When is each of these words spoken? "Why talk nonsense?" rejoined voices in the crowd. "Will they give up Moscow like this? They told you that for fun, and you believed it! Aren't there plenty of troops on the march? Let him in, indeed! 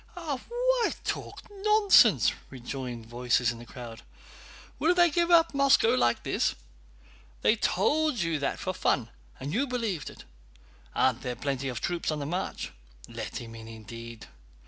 "Why 0.15 0.93
talk 1.03 1.43
nonsense?" 1.51 2.31
rejoined 2.49 3.05
voices 3.05 3.51
in 3.51 3.59
the 3.59 3.67
crowd. 3.67 4.01
"Will 4.79 4.95
they 4.95 5.11
give 5.11 5.29
up 5.29 5.53
Moscow 5.53 5.89
like 5.95 6.23
this? 6.23 6.55
They 7.43 7.55
told 7.55 8.17
you 8.17 8.39
that 8.39 8.57
for 8.57 8.73
fun, 8.73 9.11
and 9.39 9.53
you 9.53 9.67
believed 9.67 10.09
it! 10.09 10.23
Aren't 10.95 11.21
there 11.21 11.35
plenty 11.35 11.67
of 11.69 11.81
troops 11.81 12.09
on 12.09 12.17
the 12.17 12.25
march? 12.25 12.71
Let 13.07 13.37
him 13.39 13.53
in, 13.53 13.67
indeed! 13.67 14.25